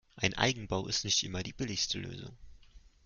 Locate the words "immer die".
1.23-1.53